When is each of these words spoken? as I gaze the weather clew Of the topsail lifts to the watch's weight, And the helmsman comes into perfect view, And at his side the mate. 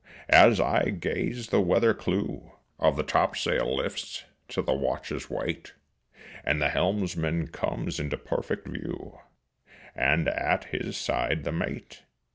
as 0.31 0.59
I 0.59 0.85
gaze 0.89 1.49
the 1.49 1.61
weather 1.61 1.93
clew 1.93 2.53
Of 2.79 2.95
the 2.97 3.03
topsail 3.03 3.75
lifts 3.77 4.23
to 4.47 4.63
the 4.63 4.73
watch's 4.73 5.29
weight, 5.29 5.73
And 6.43 6.59
the 6.59 6.69
helmsman 6.69 7.49
comes 7.49 7.99
into 7.99 8.17
perfect 8.17 8.67
view, 8.67 9.19
And 9.93 10.27
at 10.27 10.63
his 10.73 10.97
side 10.97 11.43
the 11.43 11.51
mate. 11.51 12.01